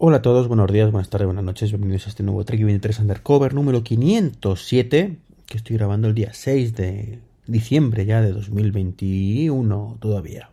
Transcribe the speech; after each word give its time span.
Hola 0.00 0.18
a 0.18 0.22
todos, 0.22 0.46
buenos 0.46 0.70
días, 0.70 0.92
buenas 0.92 1.10
tardes, 1.10 1.26
buenas 1.26 1.42
noches. 1.42 1.72
Bienvenidos 1.72 2.06
a 2.06 2.10
este 2.10 2.22
nuevo 2.22 2.44
Trek 2.44 2.64
23 2.64 3.00
Undercover 3.00 3.52
número 3.52 3.82
507 3.82 5.16
que 5.44 5.56
estoy 5.56 5.76
grabando 5.76 6.06
el 6.06 6.14
día 6.14 6.32
6 6.32 6.76
de 6.76 7.18
diciembre 7.48 8.06
ya 8.06 8.22
de 8.22 8.30
2021 8.30 9.96
todavía. 9.98 10.50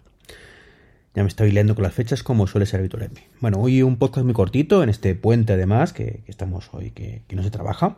Ya 1.13 1.21
me 1.21 1.27
estoy 1.27 1.49
leyendo 1.49 1.75
con 1.75 1.83
las 1.83 1.93
fechas 1.93 2.23
como 2.23 2.47
suele 2.47 2.65
ser 2.65 2.79
habitualmente. 2.79 3.29
Bueno, 3.39 3.59
hoy 3.61 3.83
un 3.83 3.97
podcast 3.97 4.25
muy 4.25 4.33
cortito 4.33 4.81
en 4.81 4.89
este 4.89 5.13
puente 5.13 5.53
además 5.53 5.93
que, 5.93 6.23
que 6.25 6.31
estamos 6.31 6.67
hoy, 6.71 6.89
que, 6.89 7.21
que 7.27 7.35
no 7.35 7.43
se 7.43 7.51
trabaja. 7.51 7.97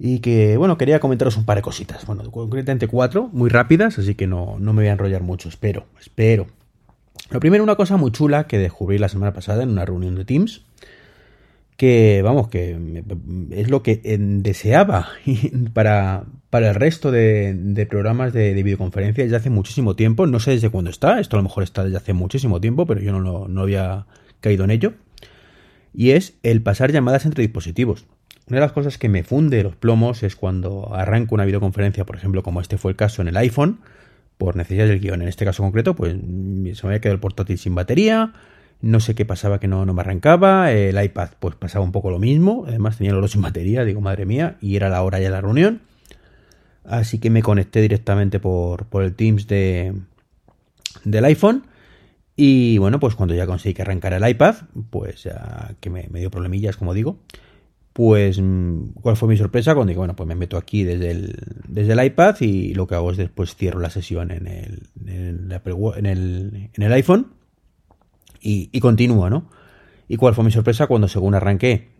Y 0.00 0.18
que, 0.18 0.56
bueno, 0.56 0.78
quería 0.78 0.98
comentaros 0.98 1.36
un 1.36 1.44
par 1.44 1.58
de 1.58 1.62
cositas. 1.62 2.04
Bueno, 2.06 2.28
concretamente 2.32 2.88
cuatro, 2.88 3.30
muy 3.32 3.50
rápidas, 3.50 4.00
así 4.00 4.16
que 4.16 4.26
no, 4.26 4.56
no 4.58 4.72
me 4.72 4.82
voy 4.82 4.88
a 4.88 4.92
enrollar 4.94 5.22
mucho. 5.22 5.48
Espero, 5.48 5.86
espero. 6.00 6.48
Lo 7.30 7.40
primero, 7.40 7.62
una 7.62 7.76
cosa 7.76 7.96
muy 7.96 8.10
chula 8.10 8.46
que 8.46 8.58
descubrí 8.58 8.98
la 8.98 9.08
semana 9.08 9.32
pasada 9.32 9.62
en 9.62 9.70
una 9.70 9.84
reunión 9.84 10.14
de 10.14 10.24
Teams. 10.24 10.62
Que, 11.76 12.22
vamos, 12.24 12.48
que 12.48 13.04
es 13.52 13.70
lo 13.70 13.84
que 13.84 14.00
deseaba 14.18 15.10
para, 15.74 16.24
para 16.50 16.70
el 16.70 16.74
resto 16.74 17.12
de, 17.12 17.86
programas 17.88 18.32
de, 18.32 18.52
de, 18.52 18.62
videoconferencia 18.64 19.22
desde 19.22 19.36
hace 19.36 19.50
muchísimo 19.50 19.94
tiempo. 19.94 20.26
No 20.26 20.40
sé 20.40 20.52
desde 20.52 20.70
cuándo 20.70 20.90
está, 20.90 21.20
esto 21.20 21.36
a 21.36 21.38
lo 21.38 21.44
mejor 21.44 21.62
está 21.62 21.84
desde 21.84 21.98
hace 21.98 22.14
muchísimo 22.14 22.60
tiempo, 22.60 22.84
pero 22.84 23.00
yo 23.00 23.12
no, 23.12 23.46
no 23.46 23.60
había 23.60 24.06
caído 24.40 24.64
en 24.64 24.72
ello. 24.72 24.94
Y 25.94 26.10
es 26.10 26.34
el 26.42 26.62
pasar 26.62 26.90
llamadas 26.90 27.26
entre 27.26 27.42
dispositivos. 27.42 28.06
Una 28.48 28.56
de 28.56 28.60
las 28.62 28.72
cosas 28.72 28.98
que 28.98 29.08
me 29.08 29.22
funde 29.22 29.62
los 29.62 29.76
plomos 29.76 30.22
es 30.22 30.34
cuando 30.34 30.94
arranco 30.94 31.34
una 31.34 31.44
videoconferencia, 31.44 32.06
por 32.06 32.16
ejemplo, 32.16 32.42
como 32.42 32.60
este 32.60 32.78
fue 32.78 32.92
el 32.92 32.96
caso 32.96 33.20
en 33.20 33.28
el 33.28 33.36
iPhone, 33.36 33.80
por 34.38 34.56
necesidad 34.56 34.86
del 34.86 35.00
guion. 35.00 35.20
En 35.22 35.28
este 35.28 35.44
caso 35.44 35.62
concreto, 35.62 35.94
pues 35.94 36.12
se 36.12 36.18
me 36.18 36.72
había 36.84 37.00
quedado 37.00 37.14
el 37.14 37.20
portátil 37.20 37.58
sin 37.58 37.74
batería, 37.74 38.32
no 38.80 39.00
sé 39.00 39.14
qué 39.14 39.26
pasaba 39.26 39.58
que 39.58 39.68
no, 39.68 39.84
no 39.84 39.92
me 39.92 40.00
arrancaba, 40.00 40.72
el 40.72 41.02
iPad 41.02 41.30
pues 41.40 41.56
pasaba 41.56 41.84
un 41.84 41.92
poco 41.92 42.10
lo 42.10 42.18
mismo, 42.18 42.64
además 42.66 42.96
tenía 42.96 43.10
el 43.10 43.18
oro 43.18 43.28
sin 43.28 43.42
batería, 43.42 43.84
digo, 43.84 44.00
madre 44.00 44.24
mía, 44.24 44.56
y 44.60 44.76
era 44.76 44.88
la 44.88 45.02
hora 45.02 45.18
ya 45.18 45.26
de 45.26 45.30
la 45.32 45.40
reunión. 45.40 45.80
Así 46.84 47.18
que 47.18 47.28
me 47.28 47.42
conecté 47.42 47.82
directamente 47.82 48.40
por, 48.40 48.86
por 48.86 49.02
el 49.02 49.14
Teams 49.14 49.46
de, 49.46 49.94
del 51.04 51.24
iPhone. 51.26 51.64
Y 52.34 52.78
bueno, 52.78 53.00
pues 53.00 53.16
cuando 53.16 53.34
ya 53.34 53.46
conseguí 53.46 53.74
que 53.74 53.82
arrancara 53.82 54.16
el 54.16 54.28
iPad, 54.28 54.54
pues 54.90 55.24
ya 55.24 55.74
que 55.80 55.90
me, 55.90 56.06
me 56.10 56.20
dio 56.20 56.30
problemillas, 56.30 56.76
como 56.76 56.94
digo, 56.94 57.18
pues, 57.98 58.40
¿cuál 59.02 59.16
fue 59.16 59.28
mi 59.28 59.36
sorpresa? 59.36 59.74
Cuando 59.74 59.88
digo, 59.88 60.02
bueno, 60.02 60.14
pues 60.14 60.28
me 60.28 60.36
meto 60.36 60.56
aquí 60.56 60.84
desde 60.84 61.10
el, 61.10 61.34
desde 61.78 61.92
el 61.92 62.04
iPad 62.04 62.34
y 62.40 62.74
lo 62.74 62.88
que 62.88 62.96
hago 62.96 63.12
es 63.12 63.16
después 63.16 63.54
cierro 63.54 63.78
la 63.78 63.88
sesión 63.88 64.32
en 64.32 64.48
el, 64.48 64.88
el, 65.06 66.70
en 66.74 66.82
el 66.82 66.92
iPhone 66.92 67.28
y, 68.40 68.68
y, 68.72 68.80
continúo, 68.80 69.30
¿no? 69.30 69.48
¿Y 70.08 70.16
cuál 70.16 70.34
fue 70.34 70.42
mi 70.42 70.50
sorpresa? 70.50 70.88
Cuando 70.88 71.06
según 71.06 71.36
arranqué 71.36 71.90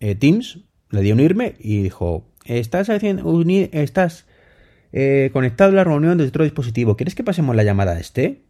eh, 0.00 0.16
Teams, 0.16 0.58
le 0.90 1.02
di 1.02 1.10
a 1.10 1.14
unirme 1.14 1.54
y 1.60 1.82
dijo, 1.82 2.32
estás, 2.46 2.90
haciendo, 2.90 3.28
unir, 3.28 3.70
estás 3.72 4.26
eh, 4.92 5.30
conectado 5.32 5.70
a 5.70 5.76
la 5.76 5.84
reunión 5.84 6.18
desde 6.18 6.30
otro 6.30 6.42
dispositivo, 6.42 6.96
¿quieres 6.96 7.14
que 7.14 7.22
pasemos 7.22 7.54
la 7.54 7.62
llamada 7.62 7.92
a 7.92 8.00
este? 8.00 8.42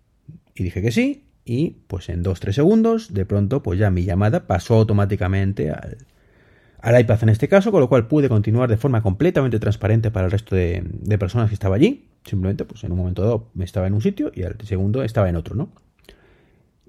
Y 0.54 0.64
dije 0.64 0.80
que 0.80 0.90
sí, 0.90 1.26
y 1.44 1.82
pues 1.86 2.08
en 2.08 2.24
2-3 2.24 2.52
segundos, 2.52 3.12
de 3.12 3.26
pronto, 3.26 3.62
pues 3.62 3.78
ya 3.78 3.90
mi 3.90 4.04
llamada 4.04 4.46
pasó 4.46 4.76
automáticamente 4.76 5.70
al 5.70 5.98
al 6.82 7.00
iPad 7.00 7.22
en 7.22 7.28
este 7.28 7.48
caso, 7.48 7.70
con 7.70 7.80
lo 7.80 7.88
cual 7.88 8.08
pude 8.08 8.28
continuar 8.28 8.68
de 8.68 8.76
forma 8.76 9.02
completamente 9.02 9.60
transparente 9.60 10.10
para 10.10 10.26
el 10.26 10.32
resto 10.32 10.56
de, 10.56 10.84
personas 11.18 11.48
que 11.48 11.54
estaba 11.54 11.76
allí. 11.76 12.04
Simplemente, 12.24 12.64
pues 12.64 12.82
en 12.84 12.92
un 12.92 12.98
momento 12.98 13.22
dado 13.22 13.48
estaba 13.60 13.86
en 13.86 13.94
un 13.94 14.02
sitio 14.02 14.32
y 14.34 14.42
al 14.42 14.56
segundo 14.64 15.02
estaba 15.04 15.28
en 15.28 15.36
otro, 15.36 15.54
¿no? 15.54 15.70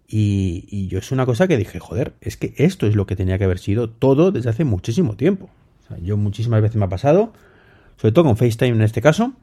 Y, 0.07 0.65
y, 0.67 0.87
yo 0.87 0.99
es 0.99 1.11
una 1.11 1.25
cosa 1.25 1.47
que 1.47 1.57
dije, 1.57 1.79
joder, 1.79 2.13
es 2.21 2.37
que 2.37 2.53
esto 2.57 2.87
es 2.87 2.95
lo 2.95 3.05
que 3.05 3.15
tenía 3.15 3.37
que 3.37 3.45
haber 3.45 3.59
sido 3.59 3.89
todo 3.89 4.31
desde 4.31 4.49
hace 4.49 4.63
muchísimo 4.63 5.15
tiempo. 5.15 5.49
Yo 6.01 6.17
muchísimas 6.17 6.61
veces 6.61 6.75
me 6.75 6.85
ha 6.85 6.89
pasado, 6.89 7.33
sobre 7.97 8.13
todo 8.13 8.25
con 8.25 8.37
FaceTime 8.37 8.75
en 8.75 8.81
este 8.81 9.01
caso, 9.01 9.33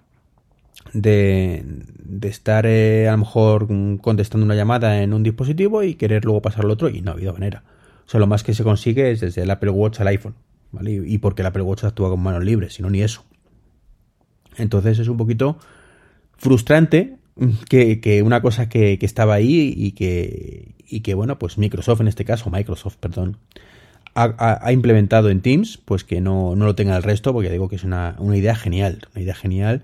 de, 0.93 1.65
de 1.65 2.29
estar 2.29 2.67
eh, 2.67 3.09
a 3.09 3.13
lo 3.13 3.19
mejor 3.19 3.69
contestando 4.01 4.45
una 4.45 4.55
llamada 4.55 5.03
en 5.03 5.13
un 5.13 5.23
dispositivo 5.23 5.83
y 5.85 5.95
querer 5.95 6.25
luego 6.25 6.43
pasar 6.43 6.65
al 6.65 6.73
otro 6.73 6.89
y 6.89 7.03
no 7.03 7.13
ha 7.13 7.15
habido 7.15 7.33
manera. 7.33 7.63
O 8.07 8.09
sea, 8.11 8.21
lo 8.21 8.27
más 8.27 8.43
que 8.43 8.55
se 8.55 8.65
consigue 8.65 9.11
es 9.11 9.21
desde 9.21 9.43
el 9.43 9.51
Apple 9.51 9.71
Watch 9.71 10.01
al 10.01 10.09
iPhone, 10.09 10.35
¿vale? 10.73 10.93
Y 10.93 11.19
porque 11.19 11.43
el 11.43 11.47
Apple 11.47 11.63
Watch 11.63 11.85
actúa 11.85 12.11
con 12.11 12.21
manos 12.21 12.45
libres, 12.45 12.75
si 12.75 12.83
no, 12.83 12.91
ni 12.91 13.03
eso. 13.03 13.25
Entonces 14.57 14.99
es 14.99 15.09
un 15.09 15.17
poquito 15.17 15.59
frustrante 16.37 17.17
que, 17.69 18.01
que 18.01 18.23
una 18.23 18.43
cosa 18.43 18.69
que, 18.69 18.99
estaba 19.01 19.35
ahí 19.35 19.73
y 19.77 19.93
que, 19.93 20.75
y 20.87 21.01
que, 21.01 21.15
bueno, 21.15 21.39
pues 21.39 21.59
Microsoft 21.59 22.01
en 22.01 22.09
este 22.09 22.25
caso, 22.25 22.51
Microsoft, 22.51 22.97
perdón, 22.97 23.39
ha, 24.15 24.67
ha, 24.67 24.73
implementado 24.73 25.31
en 25.31 25.41
Teams, 25.41 25.79
pues 25.79 26.05
que 26.05 26.21
no, 26.21 26.57
no, 26.57 26.67
lo 26.67 26.75
tenga 26.75 26.97
el 26.97 27.03
resto, 27.03 27.33
porque 27.33 27.51
digo 27.51 27.69
que 27.69 27.77
es 27.77 27.85
una, 27.85 28.17
una 28.19 28.37
idea 28.37 28.55
genial, 28.55 29.07
una 29.15 29.23
idea 29.23 29.35
genial 29.35 29.83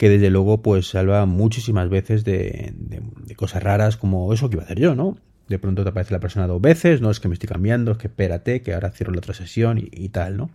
que 0.00 0.08
desde 0.08 0.30
luego 0.30 0.62
pues 0.62 0.88
salva 0.88 1.26
muchísimas 1.26 1.90
veces 1.90 2.24
de, 2.24 2.72
de, 2.74 3.34
cosas 3.34 3.62
raras 3.62 3.98
como 3.98 4.32
eso 4.32 4.48
que 4.48 4.56
iba 4.56 4.62
a 4.62 4.64
hacer 4.64 4.80
yo, 4.80 4.94
¿no? 4.94 5.18
De 5.50 5.58
pronto 5.58 5.82
te 5.82 5.88
aparece 5.88 6.14
la 6.14 6.20
persona 6.20 6.46
dos 6.46 6.62
veces, 6.62 7.00
no 7.00 7.10
es 7.10 7.18
que 7.18 7.26
me 7.26 7.34
estoy 7.34 7.48
cambiando, 7.48 7.90
es 7.90 7.98
que 7.98 8.06
espérate, 8.06 8.62
que 8.62 8.72
ahora 8.72 8.90
cierro 8.90 9.12
la 9.12 9.18
otra 9.18 9.34
sesión 9.34 9.78
y, 9.78 10.08
tal, 10.10 10.36
¿no? 10.36 10.50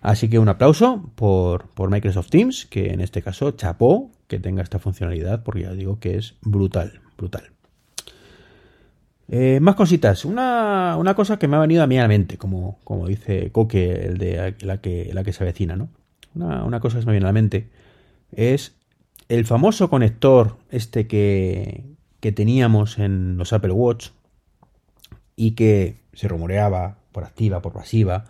Así 0.00 0.30
que 0.30 0.38
un 0.38 0.48
aplauso 0.48 1.10
por, 1.16 1.68
por, 1.68 1.90
Microsoft 1.90 2.30
Teams, 2.30 2.64
que 2.64 2.94
en 2.94 3.02
este 3.02 3.20
caso 3.20 3.50
chapó 3.50 4.10
que 4.26 4.38
tenga 4.38 4.62
esta 4.62 4.78
funcionalidad, 4.78 5.42
porque 5.42 5.62
ya 5.62 5.72
digo 5.74 6.00
que 6.00 6.16
es 6.16 6.34
brutal, 6.40 7.00
brutal. 7.18 7.50
Eh, 9.28 9.58
más 9.60 9.74
cositas. 9.74 10.24
Una, 10.24 10.96
una, 10.96 11.14
cosa 11.14 11.38
que 11.38 11.46
me 11.46 11.56
ha 11.56 11.60
venido 11.60 11.82
a 11.82 11.86
mí 11.86 11.98
a 11.98 12.02
la 12.02 12.08
mente, 12.08 12.38
como, 12.38 12.78
como 12.84 13.06
dice 13.08 13.50
Coque, 13.52 14.06
el 14.06 14.16
de 14.16 14.54
la 14.60 14.80
que, 14.80 15.10
la 15.12 15.24
que 15.24 15.32
se 15.34 15.44
avecina, 15.44 15.76
¿no? 15.76 15.90
Una, 16.34 16.64
una 16.64 16.80
cosa 16.80 16.96
que 16.96 17.02
se 17.02 17.06
me 17.06 17.12
viene 17.12 17.26
a 17.26 17.28
la 17.28 17.32
mente 17.34 17.68
es 18.32 18.76
el 19.28 19.44
famoso 19.44 19.90
conector 19.90 20.56
este 20.70 21.06
que, 21.06 21.95
que 22.20 22.32
teníamos 22.32 22.98
en 22.98 23.36
los 23.36 23.52
Apple 23.52 23.72
Watch 23.72 24.08
y 25.36 25.52
que 25.52 25.96
se 26.12 26.28
rumoreaba 26.28 26.98
por 27.12 27.24
activa, 27.24 27.62
por 27.62 27.72
pasiva 27.72 28.24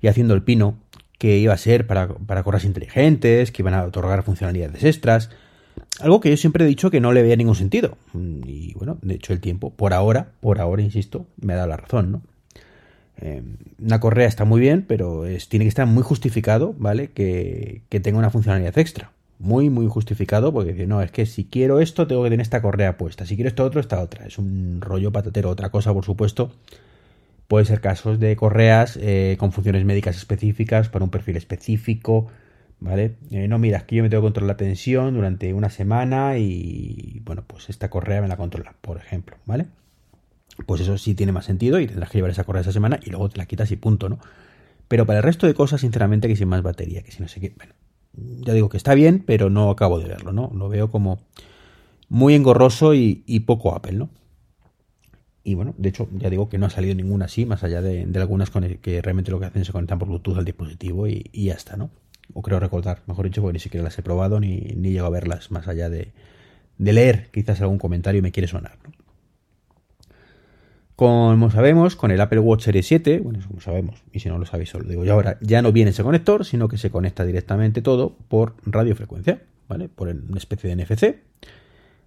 y 0.00 0.08
haciendo 0.08 0.34
el 0.34 0.42
pino 0.42 0.78
que 1.18 1.38
iba 1.38 1.52
a 1.52 1.58
ser 1.58 1.86
para, 1.86 2.08
para 2.08 2.44
inteligentes, 2.62 3.50
que 3.50 3.62
iban 3.62 3.74
a 3.74 3.84
otorgar 3.84 4.22
funcionalidades 4.22 4.84
extras. 4.84 5.30
Algo 6.00 6.20
que 6.20 6.30
yo 6.30 6.36
siempre 6.36 6.64
he 6.64 6.68
dicho 6.68 6.90
que 6.90 7.00
no 7.00 7.12
le 7.12 7.22
veía 7.22 7.36
ningún 7.36 7.56
sentido. 7.56 7.98
Y 8.14 8.74
bueno, 8.74 8.98
de 9.02 9.14
hecho 9.14 9.32
el 9.32 9.40
tiempo, 9.40 9.70
por 9.70 9.94
ahora, 9.94 10.32
por 10.40 10.60
ahora, 10.60 10.82
insisto, 10.82 11.26
me 11.40 11.54
ha 11.54 11.56
dado 11.56 11.68
la 11.68 11.76
razón, 11.76 12.12
¿no? 12.12 12.22
Eh, 13.20 13.42
una 13.80 13.98
correa 13.98 14.28
está 14.28 14.44
muy 14.44 14.60
bien, 14.60 14.84
pero 14.86 15.24
tiene 15.48 15.64
que 15.64 15.68
estar 15.68 15.86
muy 15.86 16.04
justificado, 16.04 16.74
¿vale? 16.78 17.10
Que, 17.10 17.82
que 17.88 17.98
tenga 17.98 18.18
una 18.18 18.30
funcionalidad 18.30 18.78
extra 18.78 19.10
muy, 19.38 19.70
muy 19.70 19.86
justificado, 19.86 20.52
porque 20.52 20.86
no, 20.86 21.00
es 21.00 21.10
que 21.10 21.26
si 21.26 21.44
quiero 21.44 21.80
esto, 21.80 22.06
tengo 22.06 22.24
que 22.24 22.30
tener 22.30 22.42
esta 22.42 22.62
correa 22.62 22.96
puesta, 22.96 23.26
si 23.26 23.36
quiero 23.36 23.48
esto 23.48 23.64
otro, 23.64 23.80
esta 23.80 24.00
otra. 24.00 24.26
Es 24.26 24.38
un 24.38 24.80
rollo 24.80 25.12
patatero. 25.12 25.50
Otra 25.50 25.70
cosa, 25.70 25.92
por 25.92 26.04
supuesto, 26.04 26.52
puede 27.46 27.64
ser 27.64 27.80
casos 27.80 28.20
de 28.20 28.36
correas 28.36 28.98
eh, 29.00 29.36
con 29.38 29.52
funciones 29.52 29.84
médicas 29.84 30.16
específicas 30.16 30.88
para 30.88 31.04
un 31.04 31.10
perfil 31.10 31.36
específico, 31.36 32.28
¿vale? 32.80 33.16
Eh, 33.30 33.48
no, 33.48 33.58
mira, 33.58 33.86
que 33.86 33.96
yo 33.96 34.02
me 34.02 34.10
tengo 34.10 34.22
que 34.22 34.26
controlar 34.26 34.54
la 34.54 34.56
tensión 34.56 35.14
durante 35.14 35.52
una 35.54 35.70
semana 35.70 36.38
y, 36.38 37.22
bueno, 37.24 37.44
pues 37.46 37.70
esta 37.70 37.90
correa 37.90 38.20
me 38.20 38.28
la 38.28 38.36
controla, 38.36 38.74
por 38.80 38.98
ejemplo, 38.98 39.36
¿vale? 39.46 39.66
Pues 40.66 40.80
eso 40.80 40.98
sí 40.98 41.14
tiene 41.14 41.32
más 41.32 41.44
sentido 41.44 41.78
y 41.80 41.86
tendrás 41.86 42.10
que 42.10 42.18
llevar 42.18 42.32
esa 42.32 42.44
correa 42.44 42.62
esa 42.62 42.72
semana 42.72 42.98
y 43.04 43.10
luego 43.10 43.28
te 43.28 43.38
la 43.38 43.46
quitas 43.46 43.70
y 43.70 43.76
punto, 43.76 44.08
¿no? 44.08 44.18
Pero 44.88 45.06
para 45.06 45.20
el 45.20 45.22
resto 45.22 45.46
de 45.46 45.54
cosas, 45.54 45.80
sinceramente, 45.82 46.28
que 46.28 46.36
sin 46.36 46.48
más 46.48 46.62
batería, 46.62 47.02
que 47.02 47.12
si 47.12 47.22
no 47.22 47.28
sé 47.28 47.40
qué, 47.40 47.52
bueno, 47.56 47.74
ya 48.14 48.52
digo 48.52 48.68
que 48.68 48.76
está 48.76 48.94
bien, 48.94 49.22
pero 49.24 49.50
no 49.50 49.70
acabo 49.70 49.98
de 49.98 50.08
verlo, 50.08 50.32
¿no? 50.32 50.50
Lo 50.54 50.68
veo 50.68 50.90
como 50.90 51.18
muy 52.08 52.34
engorroso 52.34 52.94
y, 52.94 53.40
poco 53.46 53.74
Apple, 53.74 53.92
¿no? 53.92 54.10
Y 55.44 55.54
bueno, 55.54 55.74
de 55.78 55.88
hecho, 55.88 56.08
ya 56.12 56.28
digo 56.28 56.48
que 56.48 56.58
no 56.58 56.66
ha 56.66 56.70
salido 56.70 56.94
ninguna 56.94 57.26
así, 57.26 57.46
más 57.46 57.64
allá 57.64 57.80
de, 57.80 58.06
algunas 58.16 58.50
que 58.50 59.00
realmente 59.00 59.30
lo 59.30 59.40
que 59.40 59.46
hacen 59.46 59.64
se 59.64 59.72
conectan 59.72 59.98
por 59.98 60.08
Bluetooth 60.08 60.38
al 60.38 60.44
dispositivo 60.44 61.06
y, 61.06 61.24
y, 61.32 61.46
ya 61.46 61.54
está, 61.54 61.76
¿no? 61.76 61.90
O 62.34 62.42
creo 62.42 62.60
recordar, 62.60 63.02
mejor 63.06 63.26
dicho, 63.26 63.40
porque 63.40 63.54
ni 63.54 63.60
siquiera 63.60 63.84
las 63.84 63.98
he 63.98 64.02
probado 64.02 64.40
ni, 64.40 64.58
ni 64.76 64.90
llego 64.90 65.06
a 65.06 65.10
verlas, 65.10 65.50
más 65.50 65.68
allá 65.68 65.88
de, 65.88 66.12
de 66.76 66.92
leer 66.92 67.30
quizás 67.32 67.60
algún 67.60 67.78
comentario 67.78 68.18
y 68.18 68.22
me 68.22 68.32
quiere 68.32 68.48
sonar, 68.48 68.78
¿no? 68.84 68.97
Como 70.98 71.48
sabemos, 71.52 71.94
con 71.94 72.10
el 72.10 72.20
Apple 72.20 72.40
Watch 72.40 72.64
Series 72.64 72.84
7, 72.88 73.20
bueno, 73.20 73.38
como 73.46 73.60
sabemos, 73.60 74.02
y 74.10 74.18
si 74.18 74.28
no 74.28 74.36
lo 74.36 74.44
sabéis, 74.46 74.74
os 74.74 74.82
lo 74.82 74.88
digo 74.88 75.04
yo 75.04 75.12
ahora, 75.12 75.38
ya 75.40 75.62
no 75.62 75.70
viene 75.70 75.92
ese 75.92 76.02
conector, 76.02 76.44
sino 76.44 76.66
que 76.66 76.76
se 76.76 76.90
conecta 76.90 77.24
directamente 77.24 77.82
todo 77.82 78.16
por 78.26 78.54
radiofrecuencia, 78.66 79.40
¿vale? 79.68 79.88
Por 79.88 80.08
una 80.08 80.38
especie 80.38 80.74
de 80.74 80.82
NFC 80.82 81.20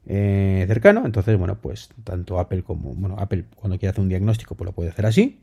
eh, 0.07 0.65
cercano. 0.67 1.05
Entonces, 1.05 1.38
bueno, 1.38 1.57
pues 1.61 1.88
tanto 2.03 2.38
Apple 2.38 2.63
como, 2.63 2.93
bueno, 2.93 3.15
Apple 3.17 3.45
cuando 3.55 3.79
quiere 3.79 3.91
hacer 3.91 4.01
un 4.01 4.09
diagnóstico, 4.09 4.55
pues 4.55 4.65
lo 4.65 4.73
puede 4.73 4.89
hacer 4.89 5.05
así. 5.05 5.39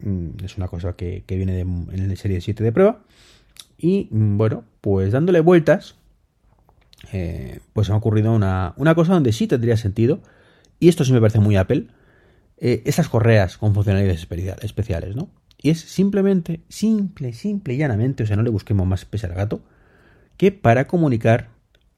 Mm, 0.00 0.30
es 0.44 0.56
una 0.56 0.66
cosa 0.66 0.94
que, 0.94 1.22
viene 1.28 1.52
de, 1.52 1.60
en 1.60 2.00
el 2.00 2.16
Series 2.16 2.42
7 2.42 2.64
de 2.64 2.72
prueba. 2.72 3.04
Y 3.78 4.08
mm, 4.10 4.38
bueno, 4.38 4.64
pues 4.80 5.12
dándole 5.12 5.38
vueltas, 5.38 5.94
eh, 7.12 7.60
pues 7.74 7.90
ha 7.90 7.94
ocurrido 7.94 8.32
una, 8.32 8.74
una 8.76 8.96
cosa 8.96 9.14
donde 9.14 9.32
sí 9.32 9.46
tendría 9.46 9.76
sentido, 9.76 10.18
y 10.80 10.88
esto 10.88 11.04
sí 11.04 11.12
me 11.12 11.20
parece 11.20 11.38
muy 11.38 11.54
Apple, 11.54 11.86
eh, 12.60 12.82
esas 12.86 13.08
correas 13.08 13.56
con 13.56 13.74
funcionalidades 13.74 14.26
especiales, 14.62 15.16
¿no? 15.16 15.30
Y 15.60 15.70
es 15.70 15.80
simplemente, 15.80 16.60
simple, 16.68 17.32
simple 17.32 17.74
y 17.74 17.78
llanamente, 17.78 18.22
o 18.22 18.26
sea, 18.26 18.36
no 18.36 18.42
le 18.42 18.50
busquemos 18.50 18.86
más 18.86 19.04
pese 19.04 19.26
al 19.26 19.34
gato, 19.34 19.62
que 20.36 20.52
para 20.52 20.86
comunicar 20.86 21.48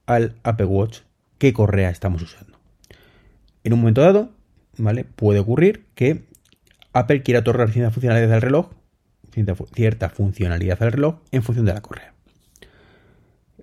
al 0.06 0.36
Apple 0.42 0.66
Watch 0.66 1.00
qué 1.38 1.52
correa 1.52 1.90
estamos 1.90 2.22
usando. 2.22 2.58
En 3.64 3.74
un 3.74 3.80
momento 3.80 4.00
dado, 4.00 4.30
¿vale? 4.78 5.04
Puede 5.04 5.40
ocurrir 5.40 5.86
que 5.94 6.24
Apple 6.92 7.22
quiera 7.22 7.40
otorgar 7.40 7.70
cierta 7.70 7.90
funcionalidad 7.90 8.32
al 8.32 8.42
reloj, 8.42 8.70
cierta 9.74 10.08
funcionalidad 10.08 10.82
al 10.82 10.92
reloj 10.92 11.16
en 11.30 11.42
función 11.42 11.66
de 11.66 11.74
la 11.74 11.82
correa. 11.82 12.14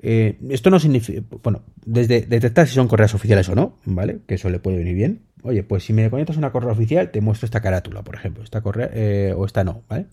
Eh, 0.02 0.38
esto 0.50 0.70
no 0.70 0.80
significa, 0.80 1.22
bueno, 1.44 1.62
desde 1.86 2.22
detectar 2.22 2.68
si 2.68 2.76
son 2.76 2.88
correas 2.88 3.14
oficiales 3.16 3.50
o 3.50 3.56
no, 3.56 3.78
¿vale? 3.86 4.20
Que 4.28 4.36
eso 4.36 4.50
le 4.50 4.60
puede 4.60 4.78
venir 4.78 4.96
bien. 4.96 5.22
Oye, 5.44 5.64
pues 5.64 5.84
si 5.84 5.94
me 5.94 6.10
conectas 6.10 6.38
una 6.38 6.52
correa 6.52 6.72
oficial, 6.72 7.12
te 7.12 7.22
muestro 7.22 7.46
esta 7.46 7.62
carátula, 7.62 8.04
por 8.04 8.16
ejemplo, 8.16 8.44
esta 8.44 8.62
correa 8.62 8.90
eh, 8.94 9.34
o 9.36 9.46
esta 9.46 9.64
no, 9.64 9.84
¿vale? 9.90 10.08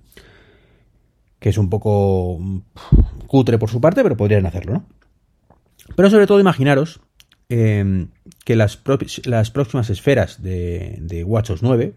Que 1.38 1.50
es 1.50 1.58
un 1.58 1.68
poco 1.68 2.40
cutre 3.26 3.58
por 3.58 3.70
su 3.70 3.80
parte, 3.80 4.02
pero 4.02 4.16
podrían 4.16 4.46
hacerlo, 4.46 4.72
¿no? 4.74 4.86
Pero 5.96 6.08
sobre 6.08 6.26
todo 6.26 6.40
imaginaros 6.40 7.00
em, 7.48 8.08
que 8.44 8.56
las, 8.56 8.80
las, 9.24 9.50
próximas 9.50 9.90
esferas 9.90 10.42
de, 10.42 10.98
de 11.00 11.24
WatchOS 11.24 11.62
9, 11.62 11.94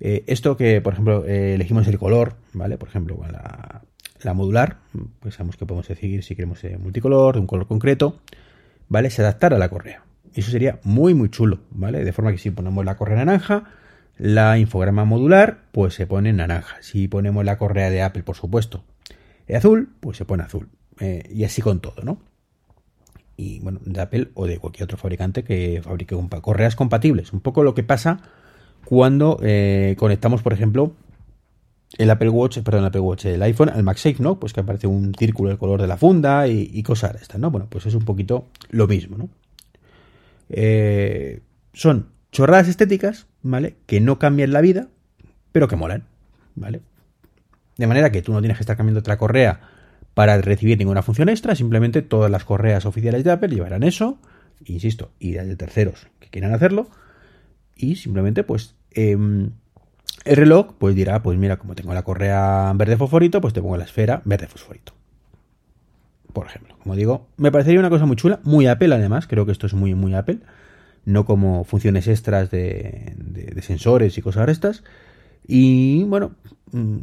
eh, 0.00 0.24
esto 0.28 0.56
que, 0.56 0.80
por 0.80 0.92
ejemplo, 0.92 1.24
elegimos 1.24 1.88
el 1.88 1.98
color, 1.98 2.36
¿vale? 2.52 2.78
Por 2.78 2.88
ejemplo, 2.88 3.20
la, 3.30 3.82
la 4.24 4.34
modular, 4.34 4.78
pues 5.20 5.34
sabemos 5.34 5.56
que 5.56 5.66
podemos 5.66 5.88
decidir 5.88 6.22
si 6.22 6.34
queremos 6.34 6.60
multicolor, 6.78 7.34
de 7.34 7.40
un 7.40 7.46
color 7.46 7.66
concreto, 7.66 8.20
¿vale? 8.88 9.10
Se 9.10 9.22
adaptará 9.22 9.56
a 9.56 9.58
la 9.58 9.68
correa. 9.68 10.04
Eso 10.34 10.50
sería 10.50 10.80
muy, 10.82 11.14
muy 11.14 11.30
chulo, 11.30 11.60
¿vale? 11.70 12.04
De 12.04 12.12
forma 12.12 12.32
que 12.32 12.38
si 12.38 12.50
ponemos 12.50 12.84
la 12.84 12.96
correa 12.96 13.16
naranja, 13.16 13.64
la 14.18 14.58
infograma 14.58 15.04
modular, 15.04 15.64
pues 15.72 15.94
se 15.94 16.06
pone 16.06 16.32
naranja. 16.32 16.76
Si 16.80 17.08
ponemos 17.08 17.44
la 17.44 17.58
correa 17.58 17.90
de 17.90 18.02
Apple, 18.02 18.22
por 18.22 18.36
supuesto, 18.36 18.84
azul, 19.54 19.90
pues 20.00 20.16
se 20.16 20.24
pone 20.24 20.42
azul. 20.42 20.68
Eh, 21.00 21.28
y 21.32 21.44
así 21.44 21.62
con 21.62 21.80
todo, 21.80 22.02
¿no? 22.02 22.18
Y 23.36 23.60
bueno, 23.60 23.80
de 23.84 24.00
Apple 24.00 24.30
o 24.34 24.46
de 24.46 24.58
cualquier 24.58 24.84
otro 24.84 24.96
fabricante 24.96 25.42
que 25.42 25.80
fabrique 25.82 26.16
correas 26.40 26.76
compatibles. 26.76 27.32
Un 27.32 27.40
poco 27.40 27.64
lo 27.64 27.74
que 27.74 27.82
pasa 27.82 28.20
cuando 28.84 29.40
eh, 29.42 29.96
conectamos, 29.98 30.42
por 30.42 30.52
ejemplo, 30.52 30.94
el 31.96 32.10
Apple 32.10 32.28
Watch, 32.28 32.58
perdón, 32.60 32.82
el 32.82 32.86
Apple 32.86 33.00
Watch, 33.00 33.26
el 33.26 33.42
iPhone 33.42 33.68
al 33.68 33.82
MagSafe, 33.82 34.16
¿no? 34.22 34.38
Pues 34.38 34.52
que 34.52 34.60
aparece 34.60 34.86
un 34.86 35.14
círculo 35.14 35.50
del 35.50 35.58
color 35.58 35.80
de 35.80 35.86
la 35.86 35.96
funda 35.96 36.48
y, 36.48 36.82
cosas 36.82 37.20
estas, 37.20 37.38
¿no? 37.38 37.50
Bueno, 37.50 37.66
pues 37.68 37.86
es 37.86 37.94
un 37.94 38.04
poquito 38.04 38.48
lo 38.70 38.86
mismo, 38.86 39.16
¿no? 39.16 39.28
Eh, 40.48 41.40
son 41.72 42.08
chorradas 42.32 42.68
estéticas, 42.68 43.26
¿vale? 43.42 43.76
Que 43.86 44.00
no 44.00 44.18
cambian 44.18 44.52
la 44.52 44.60
vida, 44.60 44.88
pero 45.52 45.68
que 45.68 45.76
molan, 45.76 46.04
¿vale? 46.54 46.80
De 47.76 47.86
manera 47.86 48.10
que 48.10 48.22
tú 48.22 48.32
no 48.32 48.40
tienes 48.40 48.58
que 48.58 48.62
estar 48.62 48.76
cambiando 48.76 49.00
otra 49.00 49.18
correa 49.18 49.60
para 50.14 50.40
recibir 50.40 50.78
ninguna 50.78 51.02
función 51.02 51.28
extra, 51.28 51.54
simplemente 51.54 52.02
todas 52.02 52.30
las 52.30 52.44
correas 52.44 52.86
oficiales 52.86 53.24
de 53.24 53.32
Apple 53.32 53.48
llevarán 53.48 53.82
eso, 53.82 54.18
insisto, 54.64 55.10
y 55.18 55.32
de 55.32 55.56
terceros 55.56 56.06
que 56.20 56.28
quieran 56.28 56.54
hacerlo, 56.54 56.88
y 57.76 57.96
simplemente 57.96 58.44
pues 58.44 58.76
em, 58.92 59.50
el 60.24 60.36
reloj 60.36 60.74
pues 60.78 60.94
dirá, 60.94 61.22
pues 61.22 61.38
mira, 61.38 61.58
como 61.58 61.74
tengo 61.74 61.92
la 61.94 62.02
correa 62.02 62.72
verde 62.74 62.96
fosforito, 62.96 63.40
pues 63.40 63.52
te 63.52 63.60
pongo 63.60 63.76
la 63.76 63.84
esfera 63.84 64.22
verde 64.24 64.46
fosforito. 64.46 64.92
Por 66.32 66.46
ejemplo, 66.46 66.76
como 66.82 66.96
digo, 66.96 67.28
me 67.36 67.52
parecería 67.52 67.78
una 67.78 67.90
cosa 67.90 68.06
muy 68.06 68.16
chula, 68.16 68.40
muy 68.42 68.66
Apple 68.66 68.94
además, 68.94 69.26
creo 69.26 69.46
que 69.46 69.52
esto 69.52 69.66
es 69.66 69.74
muy, 69.74 69.94
muy 69.94 70.14
Apple, 70.14 70.38
no 71.04 71.24
como 71.24 71.64
funciones 71.64 72.08
extras 72.08 72.50
de, 72.50 73.14
sensores 73.62 74.18
y 74.18 74.22
cosas 74.22 74.48
estas. 74.48 74.82
Y 75.46 76.04
bueno, 76.04 76.32
mm, 76.72 76.98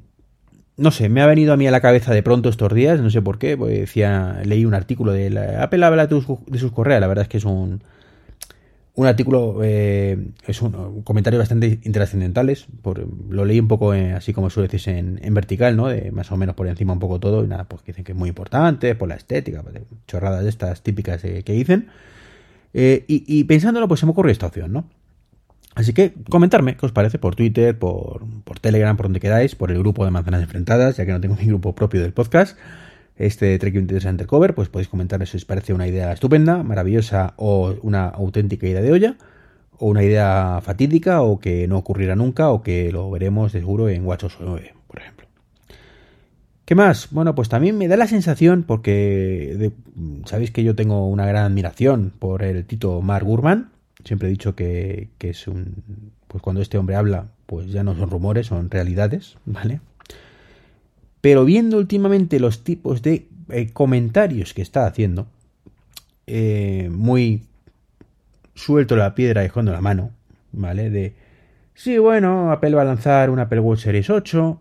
no 0.77 0.91
sé, 0.91 1.07
me 1.07 1.21
ha 1.21 1.27
venido 1.27 1.53
a 1.53 1.57
mí 1.57 1.67
a 1.67 1.71
la 1.71 1.79
cabeza 1.79 2.13
de 2.13 2.23
pronto 2.23 2.49
estos 2.49 2.73
días, 2.73 2.99
no 2.99 3.09
sé 3.09 3.21
por 3.21 3.37
qué, 3.37 3.55
pues 3.55 3.79
decía, 3.79 4.41
leí 4.43 4.65
un 4.65 4.73
artículo 4.73 5.13
de 5.13 5.29
la, 5.29 5.63
Apple 5.63 5.85
habla 5.85 6.07
de, 6.07 6.21
de 6.47 6.59
sus 6.59 6.71
correas, 6.71 6.99
la 6.99 7.07
verdad 7.07 7.23
es 7.23 7.29
que 7.29 7.37
es 7.37 7.45
un, 7.45 7.83
un 9.01 9.07
artículo, 9.07 9.61
eh, 9.63 10.27
es 10.45 10.61
un, 10.61 11.01
comentario 11.01 11.39
bastante 11.39 11.79
intrascendentales, 11.83 12.67
por, 12.83 13.07
lo 13.29 13.45
leí 13.45 13.59
un 13.59 13.67
poco 13.67 13.95
eh, 13.95 14.13
así 14.13 14.31
como 14.31 14.51
suele 14.51 14.67
decirse 14.67 14.97
en, 14.97 15.33
vertical, 15.33 15.75
¿no? 15.75 15.87
De 15.87 16.11
más 16.11 16.31
o 16.31 16.37
menos 16.37 16.55
por 16.55 16.67
encima 16.67 16.93
un 16.93 16.99
poco 16.99 17.19
todo, 17.19 17.43
y 17.43 17.47
nada, 17.47 17.63
pues 17.63 17.83
dicen 17.83 18.03
que 18.03 18.11
es 18.11 18.17
muy 18.17 18.29
importante, 18.29 18.93
por 18.93 19.09
la 19.09 19.15
estética, 19.15 19.63
pues, 19.63 19.75
chorradas 20.07 20.43
de 20.43 20.49
estas 20.49 20.83
típicas 20.83 21.23
eh, 21.25 21.41
que 21.43 21.53
dicen. 21.53 21.87
Y, 22.73 23.43
pensándolo, 23.45 23.87
pues 23.87 23.99
se 23.99 24.05
me 24.05 24.11
ocurrió 24.11 24.31
esta 24.31 24.47
opción, 24.47 24.71
¿no? 24.71 24.85
Así 25.73 25.93
que 25.93 26.13
comentarme 26.29 26.77
qué 26.77 26.85
os 26.85 26.91
parece 26.91 27.17
por 27.17 27.35
Twitter, 27.35 27.77
por, 27.77 28.23
por 28.43 28.59
Telegram, 28.59 28.95
por 28.95 29.07
donde 29.07 29.19
queráis, 29.19 29.55
por 29.55 29.71
el 29.71 29.79
grupo 29.79 30.05
de 30.05 30.11
manzanas 30.11 30.43
enfrentadas, 30.43 30.97
ya 30.97 31.05
que 31.05 31.11
no 31.11 31.19
tengo 31.19 31.35
mi 31.39 31.45
grupo 31.45 31.73
propio 31.73 32.01
del 32.01 32.13
podcast 32.13 32.57
este 33.17 33.57
Trek 33.59 33.73
23 33.73 34.05
Undercover, 34.05 34.55
pues 34.55 34.69
podéis 34.69 34.87
comentar 34.87 35.25
si 35.27 35.37
os 35.37 35.45
parece 35.45 35.73
una 35.73 35.87
idea 35.87 36.11
estupenda, 36.11 36.63
maravillosa 36.63 37.33
o 37.37 37.75
una 37.81 38.07
auténtica 38.07 38.67
idea 38.67 38.81
de 38.81 38.91
olla, 38.91 39.17
o 39.77 39.87
una 39.87 40.03
idea 40.03 40.59
fatídica 40.61 41.21
o 41.21 41.39
que 41.39 41.67
no 41.67 41.77
ocurrirá 41.77 42.15
nunca 42.15 42.49
o 42.49 42.61
que 42.63 42.91
lo 42.91 43.09
veremos 43.11 43.53
de 43.53 43.59
seguro 43.59 43.89
en 43.89 44.05
WatchOS 44.05 44.37
9, 44.39 44.73
por 44.87 44.99
ejemplo. 44.99 45.27
¿Qué 46.65 46.75
más? 46.75 47.09
Bueno, 47.11 47.35
pues 47.35 47.49
también 47.49 47.77
me 47.77 47.87
da 47.87 47.97
la 47.97 48.07
sensación, 48.07 48.63
porque 48.63 49.71
sabéis 50.25 50.51
que 50.51 50.63
yo 50.63 50.75
tengo 50.75 51.07
una 51.07 51.25
gran 51.25 51.45
admiración 51.45 52.13
por 52.17 52.43
el 52.43 52.65
Tito 52.65 53.01
Mark 53.01 53.25
Gurman, 53.25 53.71
siempre 54.05 54.29
he 54.29 54.31
dicho 54.31 54.55
que 54.55 55.09
es 55.19 55.47
un... 55.47 55.83
pues 56.27 56.41
cuando 56.41 56.61
este 56.61 56.77
hombre 56.77 56.95
habla, 56.95 57.27
pues 57.45 57.71
ya 57.71 57.83
no 57.83 57.93
son 57.95 58.09
rumores, 58.09 58.47
son 58.47 58.69
realidades, 58.69 59.37
¿vale? 59.45 59.81
Pero 61.21 61.45
viendo 61.45 61.77
últimamente 61.77 62.39
los 62.39 62.63
tipos 62.63 63.01
de 63.01 63.27
eh, 63.49 63.69
comentarios 63.71 64.53
que 64.53 64.63
está 64.63 64.85
haciendo, 64.87 65.27
eh, 66.27 66.89
muy 66.91 67.43
suelto 68.55 68.95
la 68.95 69.13
piedra 69.15 69.41
dejando 69.41 69.71
la 69.71 69.81
mano, 69.81 70.11
¿vale? 70.51 70.89
De, 70.89 71.13
sí, 71.75 71.97
bueno, 71.99 72.51
Apple 72.51 72.75
va 72.75 72.81
a 72.81 72.85
lanzar 72.85 73.29
un 73.29 73.39
Apple 73.39 73.59
Watch 73.59 73.81
Series 73.81 74.09
8, 74.09 74.59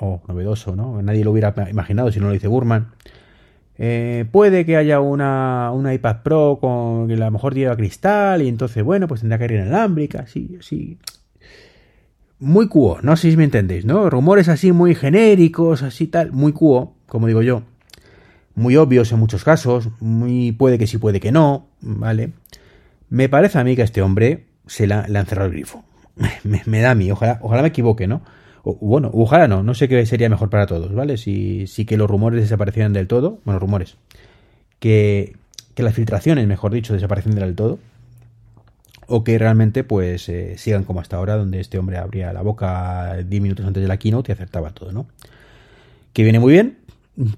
o 0.00 0.22
novedoso, 0.28 0.76
¿no? 0.76 1.00
Nadie 1.02 1.24
lo 1.24 1.30
hubiera 1.30 1.54
imaginado 1.70 2.12
si 2.12 2.20
no 2.20 2.26
lo 2.26 2.32
dice 2.32 2.48
Burman. 2.48 2.88
Eh, 3.76 4.26
puede 4.30 4.64
que 4.64 4.76
haya 4.76 5.00
una, 5.00 5.70
una, 5.72 5.92
iPad 5.94 6.22
Pro 6.22 6.58
con 6.60 7.08
que 7.08 7.14
a 7.14 7.16
lo 7.16 7.30
mejor 7.30 7.54
lleva 7.54 7.76
cristal 7.76 8.42
y 8.42 8.48
entonces, 8.48 8.84
bueno, 8.84 9.08
pues 9.08 9.20
tendrá 9.20 9.38
que 9.38 9.46
ir 9.46 9.52
inalámbrica, 9.52 10.26
sí, 10.26 10.58
sí 10.60 10.98
muy 12.38 12.68
cuo, 12.68 12.98
no 13.02 13.16
sé 13.16 13.30
si 13.30 13.36
me 13.36 13.44
entendéis, 13.44 13.84
¿no? 13.84 14.10
Rumores 14.10 14.48
así 14.48 14.72
muy 14.72 14.94
genéricos, 14.94 15.82
así 15.82 16.06
tal, 16.06 16.32
muy 16.32 16.52
cuo, 16.52 16.94
como 17.06 17.26
digo 17.26 17.42
yo. 17.42 17.62
Muy 18.54 18.76
obvios 18.76 19.10
en 19.12 19.18
muchos 19.18 19.44
casos, 19.44 19.88
muy 20.00 20.52
puede 20.52 20.78
que 20.78 20.86
sí, 20.86 20.98
puede 20.98 21.20
que 21.20 21.32
no, 21.32 21.68
¿vale? 21.80 22.32
Me 23.08 23.28
parece 23.28 23.58
a 23.58 23.64
mí 23.64 23.76
que 23.76 23.82
a 23.82 23.84
este 23.84 24.02
hombre 24.02 24.46
se 24.66 24.86
le 24.86 24.94
ha 24.94 25.24
cerrado 25.24 25.48
el 25.48 25.52
grifo. 25.52 25.84
me, 26.44 26.80
da 26.80 26.92
a 26.92 26.94
mí, 26.94 27.10
ojalá, 27.10 27.38
ojalá 27.42 27.62
me 27.62 27.68
equivoque, 27.68 28.06
¿no? 28.06 28.22
O, 28.62 28.74
bueno, 28.76 29.10
ojalá 29.12 29.48
no, 29.48 29.62
no 29.62 29.74
sé 29.74 29.88
qué 29.88 30.04
sería 30.06 30.28
mejor 30.28 30.50
para 30.50 30.66
todos, 30.66 30.94
¿vale? 30.94 31.16
Si, 31.16 31.66
si 31.66 31.84
que 31.84 31.96
los 31.96 32.08
rumores 32.08 32.40
desaparecieran 32.40 32.92
del 32.92 33.08
todo, 33.08 33.40
bueno, 33.44 33.58
rumores, 33.58 33.96
que, 34.78 35.36
que 35.74 35.82
las 35.82 35.94
filtraciones, 35.94 36.46
mejor 36.46 36.72
dicho, 36.72 36.94
desaparecieran 36.94 37.40
del 37.40 37.54
todo, 37.54 37.78
o 39.06 39.24
que 39.24 39.38
realmente 39.38 39.84
pues 39.84 40.28
eh, 40.28 40.56
sigan 40.58 40.84
como 40.84 41.00
hasta 41.00 41.16
ahora, 41.16 41.36
donde 41.36 41.60
este 41.60 41.78
hombre 41.78 41.98
abría 41.98 42.32
la 42.32 42.42
boca 42.42 43.16
10 43.24 43.42
minutos 43.42 43.66
antes 43.66 43.82
de 43.82 43.88
la 43.88 43.98
keynote 43.98 44.32
y 44.32 44.34
acertaba 44.34 44.70
todo, 44.70 44.92
¿no? 44.92 45.06
Que 46.12 46.22
viene 46.22 46.38
muy 46.38 46.52
bien, 46.52 46.78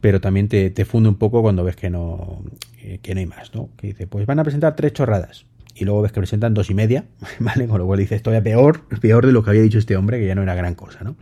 pero 0.00 0.20
también 0.20 0.48
te, 0.48 0.84
funde 0.84 1.08
un 1.08 1.16
poco 1.16 1.42
cuando 1.42 1.64
ves 1.64 1.76
que 1.76 1.90
no, 1.90 2.42
eh, 2.82 2.98
que 3.02 3.14
no 3.14 3.20
hay 3.20 3.26
más, 3.26 3.54
¿no? 3.54 3.68
Que 3.76 3.88
dice, 3.88 4.06
pues 4.06 4.26
van 4.26 4.38
a 4.38 4.44
presentar 4.44 4.76
tres 4.76 4.92
chorradas. 4.92 5.46
Y 5.74 5.84
luego 5.84 6.02
ves 6.02 6.12
que 6.12 6.20
presentan 6.20 6.54
dos 6.54 6.70
y 6.70 6.74
media, 6.74 7.04
¿vale? 7.38 7.66
Con 7.66 7.78
lo 7.78 7.86
cual 7.86 7.98
dices, 7.98 8.22
todavía 8.22 8.42
peor, 8.42 8.82
peor 9.00 9.26
de 9.26 9.32
lo 9.32 9.42
que 9.42 9.50
había 9.50 9.62
dicho 9.62 9.78
este 9.78 9.96
hombre, 9.96 10.18
que 10.18 10.26
ya 10.26 10.34
no 10.34 10.42
era 10.42 10.54
gran 10.54 10.74
cosa, 10.74 11.04
¿no? 11.04 11.16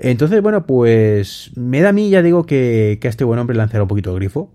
Entonces, 0.00 0.40
bueno, 0.42 0.64
pues 0.64 1.50
me 1.56 1.80
da 1.80 1.88
a 1.88 1.92
mí, 1.92 2.08
ya 2.08 2.22
digo, 2.22 2.46
que, 2.46 2.98
que 3.00 3.08
a 3.08 3.10
este 3.10 3.24
buen 3.24 3.40
hombre 3.40 3.56
lanzará 3.56 3.82
un 3.82 3.88
poquito 3.88 4.10
el 4.12 4.16
grifo. 4.16 4.52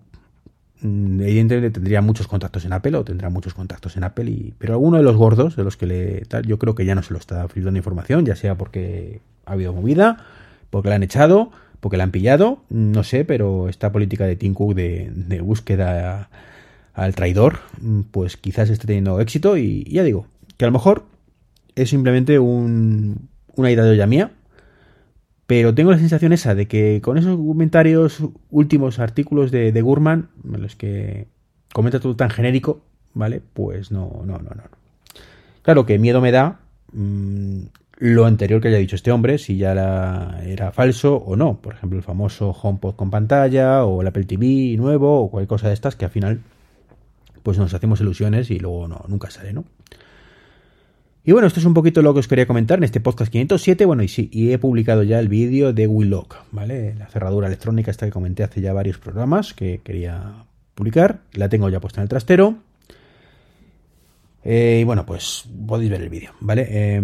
Mm, 0.84 1.22
evidentemente 1.22 1.72
tendría 1.72 2.02
muchos 2.02 2.28
contactos 2.28 2.66
en 2.66 2.74
Apple 2.74 2.98
o 2.98 3.04
tendrá 3.04 3.30
muchos 3.30 3.54
contactos 3.54 3.98
en 3.98 4.04
Apple, 4.04 4.30
y, 4.30 4.54
pero 4.58 4.74
alguno 4.74 4.98
de 4.98 5.04
los 5.04 5.16
gordos 5.16 5.56
de 5.56 5.64
los 5.64 5.78
que 5.78 5.88
le 5.88 6.22
tal, 6.26 6.46
yo 6.46 6.60
creo 6.60 6.76
que 6.76 6.86
ya 6.86 6.96
no 6.96 7.02
se 7.02 7.14
lo 7.14 7.20
está 7.20 7.48
filtrando 7.48 7.78
información, 7.78 8.26
ya 8.26 8.36
sea 8.36 8.56
porque 8.56 9.22
ha 9.46 9.54
habido 9.54 9.74
movida, 9.74 10.26
porque 10.70 10.90
la 10.90 10.96
han 10.96 11.04
echado, 11.04 11.52
porque 11.80 11.98
la 11.98 12.04
han 12.04 12.12
pillado, 12.12 12.60
no 12.70 13.04
sé, 13.04 13.26
pero 13.26 13.68
esta 13.70 13.92
política 13.92 14.26
de 14.26 14.36
Tim 14.36 14.54
Cook 14.54 14.74
de, 14.76 15.42
búsqueda 15.42 16.30
al 16.94 17.16
traidor, 17.16 17.60
mm, 17.82 18.02
pues 18.12 18.38
quizás 18.38 18.70
esté 18.70 18.88
teniendo 18.88 19.20
éxito 19.20 19.58
y, 19.58 19.84
ya 19.86 20.04
digo, 20.04 20.28
que 20.58 20.66
a 20.66 20.68
lo 20.68 20.74
mejor 20.74 21.06
es 21.76 21.90
simplemente 21.90 22.40
un, 22.40 23.30
una 23.56 23.72
idea 23.72 23.84
de 23.84 23.92
olla 23.92 24.08
mía, 24.08 24.32
pero 25.48 25.74
tengo 25.74 25.92
la 25.92 25.98
sensación 25.98 26.34
esa 26.34 26.56
de 26.56 26.68
que 26.68 27.02
con 27.02 27.18
esos 27.18 27.38
comentarios, 27.38 28.24
últimos 28.50 29.00
artículos 29.00 29.52
de, 29.52 29.82
Gurman, 29.82 30.30
en 30.52 30.62
los 30.62 30.76
que 30.76 31.28
comenta 31.74 32.00
todo 32.00 32.16
tan 32.16 32.30
genérico, 32.30 32.82
¿vale? 33.14 33.42
Pues 33.54 33.92
no, 33.92 34.22
no, 34.26 34.38
no, 34.40 34.52
no. 34.56 34.64
Claro 35.62 35.86
que 35.86 36.00
miedo 36.00 36.22
me 36.22 36.32
da 36.32 36.60
mmm, 36.92 37.64
lo 37.98 38.26
anterior 38.26 38.62
que 38.62 38.70
haya 38.70 38.78
dicho 38.78 38.96
este 38.96 39.12
hombre, 39.12 39.38
si 39.38 39.58
ya 39.58 39.72
era 39.72 40.72
falso 40.72 41.16
o 41.16 41.36
no. 41.36 41.60
Por 41.62 41.74
ejemplo, 41.74 41.98
el 41.98 42.04
famoso 42.04 42.52
HomePod 42.52 42.96
con 42.96 43.10
pantalla, 43.10 43.86
o 43.86 44.02
el 44.02 44.08
Apple 44.08 44.26
TV 44.26 44.76
nuevo, 44.78 45.22
o 45.22 45.30
cualquier 45.30 45.48
cosa 45.48 45.68
de 45.68 45.74
estas 45.74 45.96
que 45.96 46.06
al 46.06 46.12
final 46.12 46.42
pues 47.44 47.58
nos 47.58 47.74
hacemos 47.74 48.00
ilusiones 48.00 48.50
y 48.50 48.60
luego 48.60 48.88
no, 48.88 49.04
nunca 49.08 49.30
sale, 49.30 49.54
¿no? 49.54 49.66
Y 51.26 51.32
bueno, 51.32 51.48
esto 51.48 51.62
es 51.62 51.66
un 51.66 51.74
poquito 51.74 52.02
lo 52.02 52.14
que 52.14 52.20
os 52.20 52.28
quería 52.28 52.46
comentar 52.46 52.80
en 52.80 52.84
este 52.84 53.00
podcast 53.00 53.32
507. 53.32 53.86
Bueno, 53.86 54.04
y 54.04 54.10
sí, 54.10 54.30
y 54.34 54.52
he 54.52 54.58
publicado 54.58 55.04
ya 55.04 55.20
el 55.20 55.30
vídeo 55.30 55.72
de 55.72 55.88
Willock, 55.88 56.36
¿vale? 56.52 56.96
La 56.96 57.08
cerradura 57.08 57.48
electrónica 57.48 57.92
esta 57.92 58.06
que 58.06 58.12
comenté 58.12 58.44
hace 58.44 58.60
ya 58.60 58.74
varios 58.74 58.98
programas 58.98 59.54
que 59.54 59.80
quería 59.86 60.44
publicar. 60.76 61.22
La 61.32 61.48
tengo 61.48 61.70
ya 61.70 61.80
puesta 61.80 62.02
en 62.02 62.04
el 62.04 62.10
trastero. 62.10 62.58
Eh, 64.44 64.80
y 64.82 64.84
bueno, 64.84 65.06
pues 65.06 65.46
podéis 65.66 65.90
ver 65.90 66.02
el 66.02 66.10
vídeo, 66.10 66.32
¿vale? 66.42 66.68
Eh, 66.70 67.02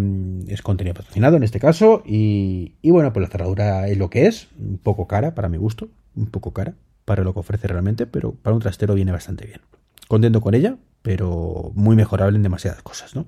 es 0.49 0.61
contenido 0.61 0.95
patrocinado 0.95 1.37
en 1.37 1.43
este 1.43 1.61
caso. 1.61 2.03
Y, 2.05 2.73
y, 2.81 2.91
bueno, 2.91 3.13
pues 3.13 3.21
la 3.21 3.29
cerradura 3.29 3.87
es 3.87 3.97
lo 3.97 4.09
que 4.09 4.27
es. 4.27 4.49
Un 4.59 4.79
poco 4.79 5.07
cara 5.07 5.33
para 5.33 5.47
mi 5.47 5.57
gusto. 5.57 5.87
Un 6.17 6.25
poco 6.25 6.51
cara 6.51 6.73
para 7.05 7.23
lo 7.23 7.33
que 7.33 7.39
ofrece 7.39 7.69
realmente. 7.69 8.05
Pero 8.05 8.33
para 8.33 8.53
un 8.53 8.61
trastero 8.61 8.95
viene 8.95 9.13
bastante 9.13 9.45
bien. 9.45 9.61
Contento 10.09 10.41
con 10.41 10.55
ella, 10.55 10.75
pero 11.03 11.71
muy 11.73 11.95
mejorable 11.95 12.35
en 12.35 12.43
demasiadas 12.43 12.81
cosas, 12.81 13.15
¿no? 13.15 13.25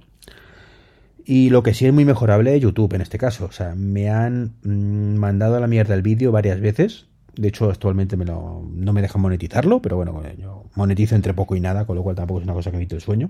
Y 1.26 1.50
lo 1.50 1.64
que 1.64 1.74
sí 1.74 1.86
es 1.86 1.94
muy 1.94 2.06
mejorable 2.06 2.56
es 2.56 2.62
YouTube 2.62 2.94
en 2.94 3.02
este 3.02 3.18
caso. 3.18 3.46
O 3.46 3.52
sea, 3.52 3.76
me 3.76 4.10
han 4.10 4.54
mmm, 4.64 5.16
mandado 5.16 5.56
a 5.56 5.60
la 5.60 5.68
mierda 5.68 5.94
el 5.94 6.02
vídeo 6.02 6.32
varias 6.32 6.60
veces. 6.60 7.08
De 7.36 7.48
hecho, 7.48 7.70
actualmente 7.70 8.18
me 8.18 8.26
lo, 8.26 8.68
no 8.74 8.94
me 8.94 9.02
dejan 9.02 9.22
monetizarlo, 9.22 9.82
pero 9.82 9.96
bueno, 9.96 10.22
yo 10.38 10.66
monetizo 10.76 11.16
entre 11.16 11.34
poco 11.34 11.56
y 11.56 11.62
nada, 11.62 11.86
con 11.86 11.96
lo 11.96 12.04
cual 12.04 12.16
tampoco 12.16 12.40
es 12.40 12.44
una 12.44 12.54
cosa 12.54 12.72
que 12.72 12.78
me 12.78 12.84
quite 12.84 12.96
el 12.96 13.02
sueño. 13.02 13.30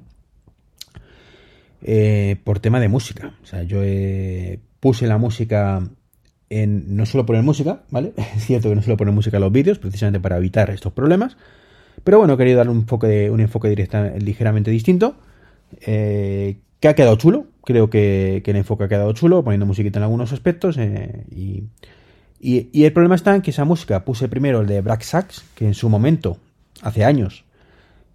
Eh, 1.83 2.37
por 2.43 2.59
tema 2.59 2.79
de 2.79 2.89
música. 2.89 3.33
O 3.43 3.45
sea, 3.45 3.63
yo 3.63 3.81
eh, 3.83 4.59
puse 4.79 5.07
la 5.07 5.17
música 5.17 5.87
en. 6.49 6.95
No 6.95 7.05
suelo 7.05 7.25
poner 7.25 7.43
música, 7.43 7.83
¿vale? 7.89 8.13
Es 8.35 8.45
cierto 8.45 8.69
que 8.69 8.75
no 8.75 8.81
suelo 8.81 8.97
poner 8.97 9.13
música 9.13 9.37
en 9.37 9.41
los 9.41 9.51
vídeos, 9.51 9.79
precisamente 9.79 10.19
para 10.19 10.37
evitar 10.37 10.69
estos 10.69 10.93
problemas. 10.93 11.37
Pero 12.03 12.19
bueno, 12.19 12.33
he 12.33 12.37
querido 12.37 12.57
darle 12.57 12.71
un 12.71 12.79
enfoque, 12.79 13.29
un 13.29 13.41
enfoque 13.41 13.69
directa, 13.69 14.11
ligeramente 14.17 14.71
distinto. 14.71 15.15
Eh, 15.81 16.57
que 16.79 16.87
ha 16.87 16.95
quedado 16.95 17.15
chulo. 17.15 17.45
Creo 17.63 17.89
que, 17.89 18.41
que, 18.43 18.51
el 18.51 18.57
enfoque 18.57 18.85
ha 18.85 18.87
quedado 18.87 19.13
chulo, 19.13 19.43
poniendo 19.43 19.65
musiquita 19.65 19.99
en 19.99 20.03
algunos 20.03 20.33
aspectos. 20.33 20.77
Eh, 20.77 21.25
y, 21.29 21.63
y, 22.39 22.83
el 22.83 22.91
problema 22.91 23.15
está 23.15 23.35
en 23.35 23.41
que 23.41 23.51
esa 23.51 23.65
música 23.65 24.03
puse 24.03 24.27
primero 24.27 24.61
el 24.61 24.67
de 24.67 24.81
Black 24.81 25.01
Sax, 25.03 25.43
que 25.53 25.67
en 25.67 25.75
su 25.75 25.89
momento, 25.89 26.37
hace 26.81 27.05
años, 27.05 27.45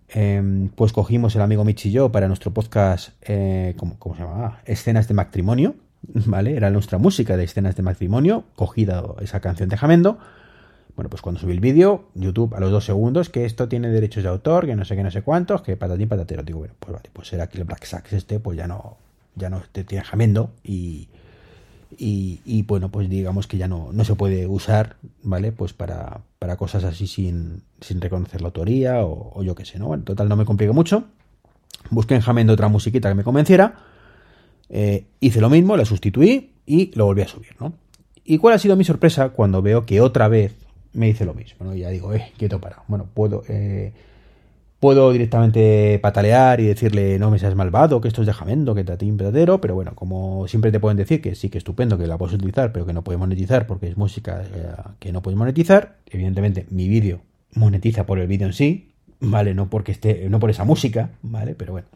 eh, 0.08 0.68
pues 0.74 0.92
cogimos 0.92 1.36
el 1.36 1.42
amigo 1.42 1.64
Mitch 1.64 1.86
y 1.86 1.92
yo 1.92 2.10
para 2.10 2.26
nuestro 2.26 2.52
podcast, 2.52 3.10
eh, 3.22 3.74
¿cómo, 3.76 3.98
¿cómo, 3.98 4.16
se 4.16 4.22
llamaba? 4.22 4.60
Escenas 4.64 5.06
de 5.06 5.14
matrimonio, 5.14 5.76
¿vale? 6.02 6.56
Era 6.56 6.70
nuestra 6.70 6.98
música 6.98 7.36
de 7.36 7.44
escenas 7.44 7.76
de 7.76 7.82
matrimonio, 7.82 8.44
cogida 8.56 9.04
esa 9.20 9.40
canción 9.40 9.68
de 9.68 9.76
Jamendo. 9.76 10.18
Bueno, 10.96 11.10
pues 11.10 11.22
cuando 11.22 11.40
subí 11.40 11.52
el 11.52 11.60
vídeo, 11.60 12.08
YouTube 12.14 12.54
a 12.54 12.60
los 12.60 12.70
dos 12.70 12.84
segundos, 12.86 13.28
que 13.28 13.44
esto 13.44 13.68
tiene 13.68 13.90
derechos 13.90 14.22
de 14.22 14.30
autor, 14.30 14.66
que 14.66 14.74
no 14.74 14.84
sé 14.84 14.96
qué, 14.96 15.02
no 15.02 15.10
sé 15.10 15.22
cuántos, 15.22 15.60
que 15.60 15.76
patatín 15.76 16.08
patatero. 16.08 16.42
Digo, 16.42 16.60
bueno, 16.60 16.74
pues 16.80 16.92
vale, 16.94 17.10
pues 17.12 17.28
será 17.28 17.48
que 17.48 17.58
el 17.58 17.64
Black 17.64 17.84
Sax 17.84 18.14
este, 18.14 18.40
pues 18.40 18.56
ya 18.56 18.66
no, 18.66 18.96
ya 19.36 19.50
no 19.50 19.62
te 19.72 19.84
tiene 19.84 20.04
jamendo 20.04 20.50
y, 20.64 21.08
y, 21.98 22.62
bueno, 22.62 22.90
pues 22.90 23.08
digamos 23.08 23.46
que 23.46 23.58
ya 23.58 23.68
no, 23.68 23.90
no 23.92 24.04
se 24.04 24.14
puede 24.14 24.46
usar, 24.46 24.96
¿vale? 25.22 25.52
Pues 25.52 25.72
para, 25.72 26.22
para 26.38 26.56
cosas 26.56 26.84
así 26.84 27.06
sin, 27.06 27.62
sin 27.80 28.00
reconocer 28.00 28.40
la 28.40 28.48
autoría 28.48 29.04
o, 29.04 29.42
yo 29.42 29.54
qué 29.54 29.64
sé, 29.64 29.78
¿no? 29.78 29.94
En 29.94 30.02
total 30.02 30.28
no 30.28 30.36
me 30.36 30.44
complico 30.44 30.74
mucho. 30.74 31.04
Busqué 31.90 32.14
en 32.14 32.20
Jamendo 32.20 32.52
otra 32.52 32.68
musiquita 32.68 33.08
que 33.08 33.14
me 33.14 33.24
convenciera. 33.24 33.76
Eh, 34.68 35.06
hice 35.20 35.40
lo 35.40 35.48
mismo, 35.48 35.76
la 35.76 35.84
sustituí 35.84 36.54
y 36.66 36.90
lo 36.96 37.06
volví 37.06 37.22
a 37.22 37.28
subir, 37.28 37.54
¿no? 37.60 37.72
¿Y 38.24 38.38
cuál 38.38 38.54
ha 38.54 38.58
sido 38.58 38.74
mi 38.74 38.82
sorpresa 38.82 39.28
cuando 39.28 39.62
veo 39.62 39.86
que 39.86 40.00
otra 40.00 40.26
vez 40.26 40.56
me 40.92 41.06
dice 41.06 41.24
lo 41.24 41.34
mismo, 41.34 41.64
¿no? 41.64 41.74
Ya 41.74 41.90
digo, 41.90 42.12
eh, 42.12 42.32
quieto 42.36 42.60
para. 42.60 42.82
Bueno, 42.88 43.06
puedo, 43.14 43.44
eh, 43.48 43.92
puedo 44.80 45.10
directamente 45.12 45.98
patalear 46.00 46.60
y 46.60 46.66
decirle, 46.66 47.18
no 47.18 47.30
me 47.30 47.38
seas 47.38 47.54
malvado, 47.54 48.00
que 48.00 48.08
esto 48.08 48.22
es 48.22 48.26
de 48.26 48.32
Jamendo, 48.32 48.74
que 48.74 48.84
tatín 48.84 49.16
pedadero, 49.16 49.60
pero 49.60 49.74
bueno, 49.74 49.94
como 49.94 50.46
siempre 50.48 50.70
te 50.70 50.80
pueden 50.80 50.96
decir 50.96 51.20
que 51.20 51.34
sí 51.34 51.48
que 51.48 51.58
estupendo, 51.58 51.98
que 51.98 52.06
la 52.06 52.18
puedes 52.18 52.34
utilizar, 52.34 52.72
pero 52.72 52.86
que 52.86 52.92
no 52.92 53.02
puedes 53.02 53.18
monetizar 53.18 53.66
porque 53.66 53.88
es 53.88 53.96
música 53.96 54.42
eh, 54.42 54.66
que 54.98 55.12
no 55.12 55.22
puedes 55.22 55.38
monetizar. 55.38 55.96
Evidentemente, 56.06 56.66
mi 56.70 56.88
vídeo 56.88 57.20
monetiza 57.54 58.04
por 58.06 58.18
el 58.18 58.26
vídeo 58.26 58.46
en 58.46 58.52
sí, 58.52 58.90
¿vale? 59.20 59.54
No 59.54 59.70
porque 59.70 59.92
esté, 59.92 60.28
no 60.28 60.38
por 60.38 60.50
esa 60.50 60.64
música, 60.64 61.10
¿vale? 61.22 61.54
Pero 61.54 61.72
bueno. 61.72 61.88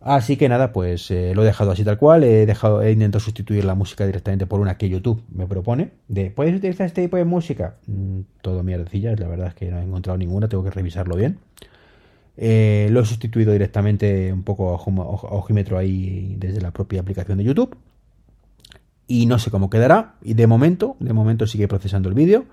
Así 0.00 0.36
que 0.36 0.48
nada, 0.48 0.72
pues 0.72 1.10
eh, 1.10 1.32
lo 1.34 1.42
he 1.42 1.46
dejado 1.46 1.72
así 1.72 1.84
tal 1.84 1.98
cual. 1.98 2.22
He 2.22 2.42
intentado 2.92 3.20
sustituir 3.20 3.64
la 3.64 3.74
música 3.74 4.06
directamente 4.06 4.46
por 4.46 4.60
una 4.60 4.78
que 4.78 4.88
YouTube 4.88 5.22
me 5.32 5.46
propone. 5.46 5.90
De, 6.06 6.30
¿puedes 6.30 6.54
utilizar 6.54 6.86
este 6.86 7.02
tipo 7.02 7.16
de 7.16 7.24
música? 7.24 7.76
Mm, 7.86 8.20
todo 8.40 8.62
mierdecilla, 8.62 9.14
la 9.16 9.26
verdad 9.26 9.48
es 9.48 9.54
que 9.54 9.70
no 9.70 9.78
he 9.78 9.82
encontrado 9.82 10.16
ninguna, 10.16 10.48
tengo 10.48 10.62
que 10.62 10.70
revisarlo 10.70 11.16
bien. 11.16 11.38
Eh, 12.36 12.88
lo 12.92 13.00
he 13.00 13.04
sustituido 13.04 13.52
directamente 13.52 14.32
un 14.32 14.44
poco 14.44 14.70
a, 14.70 14.74
ojímetro 14.74 15.76
ahí 15.76 16.36
desde 16.38 16.60
la 16.60 16.70
propia 16.70 17.00
aplicación 17.00 17.38
de 17.38 17.44
YouTube. 17.44 17.76
Y 19.08 19.26
no 19.26 19.38
sé 19.40 19.50
cómo 19.50 19.68
quedará. 19.68 20.14
Y 20.22 20.34
de 20.34 20.46
momento, 20.46 20.96
de 21.00 21.12
momento 21.12 21.46
sigue 21.48 21.66
procesando 21.66 22.08
el 22.08 22.14
vídeo. 22.14 22.44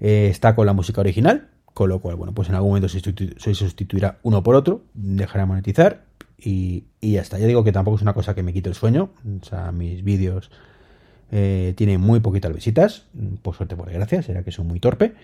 Eh, 0.00 0.28
está 0.30 0.54
con 0.54 0.64
la 0.64 0.72
música 0.72 1.02
original. 1.02 1.48
Con 1.74 1.88
lo 1.88 2.00
cual, 2.00 2.16
bueno, 2.16 2.32
pues 2.32 2.48
en 2.48 2.54
algún 2.54 2.70
momento 2.70 2.88
se 2.88 3.54
sustituirá 3.54 4.18
uno 4.22 4.42
por 4.42 4.54
otro. 4.54 4.82
Dejará 4.94 5.46
monetizar 5.46 6.09
y, 6.42 6.84
y, 7.00 7.12
ya 7.12 7.22
está. 7.22 7.38
Ya 7.38 7.46
digo 7.46 7.64
que 7.64 7.72
tampoco 7.72 7.96
es 7.96 8.02
una 8.02 8.14
cosa 8.14 8.34
que 8.34 8.42
me 8.42 8.52
quite 8.52 8.68
el 8.68 8.74
sueño. 8.74 9.10
O 9.40 9.44
sea, 9.44 9.72
mis 9.72 10.02
vídeos 10.04 10.50
eh, 11.30 11.74
tienen 11.76 12.00
muy 12.00 12.20
poquitas 12.20 12.52
visitas. 12.52 13.04
Por 13.42 13.54
suerte, 13.54 13.76
por 13.76 13.86
desgracia, 13.86 14.22
será 14.22 14.42
que 14.42 14.52
soy 14.52 14.64
muy 14.64 14.80
torpe. 14.80 15.14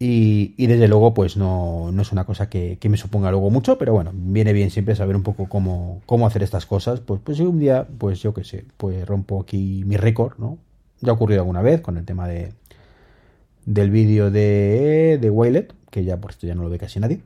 Y, 0.00 0.54
y 0.56 0.66
desde 0.68 0.86
luego, 0.86 1.12
pues 1.12 1.36
no, 1.36 1.90
no 1.92 2.02
es 2.02 2.12
una 2.12 2.24
cosa 2.24 2.48
que, 2.48 2.78
que, 2.78 2.88
me 2.88 2.96
suponga 2.96 3.30
luego 3.32 3.50
mucho, 3.50 3.78
pero 3.78 3.92
bueno, 3.92 4.12
viene 4.14 4.52
bien 4.52 4.70
siempre 4.70 4.94
saber 4.94 5.16
un 5.16 5.24
poco 5.24 5.48
cómo, 5.48 6.02
cómo 6.06 6.26
hacer 6.26 6.42
estas 6.42 6.66
cosas. 6.66 7.00
Pues, 7.00 7.20
pues 7.24 7.38
si 7.38 7.42
un 7.42 7.58
día, 7.58 7.86
pues 7.98 8.20
yo 8.22 8.32
qué 8.32 8.44
sé, 8.44 8.64
pues 8.76 9.06
rompo 9.06 9.40
aquí 9.40 9.82
mi 9.86 9.96
récord, 9.96 10.38
¿no? 10.38 10.58
Ya 11.00 11.10
ha 11.10 11.14
ocurrido 11.14 11.40
alguna 11.40 11.62
vez 11.62 11.80
con 11.80 11.96
el 11.96 12.04
tema 12.04 12.28
de 12.28 12.52
del 13.68 13.90
vídeo 13.90 14.30
de, 14.30 15.18
de 15.20 15.66
que 15.90 16.02
ya 16.04 16.16
por 16.16 16.30
esto 16.30 16.46
ya 16.46 16.54
no 16.54 16.62
lo 16.62 16.70
ve 16.70 16.78
casi 16.78 17.00
nadie. 17.00 17.20